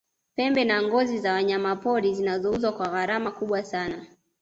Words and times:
pembe 0.35 0.65
na 0.65 0.81
ngozi 0.83 1.19
wa 1.27 1.33
wanyamapori 1.33 2.13
zinauzwa 2.15 2.71
kwa 2.71 2.87
gharama 2.89 3.31
kubwa 3.31 3.63
sana 3.63 4.05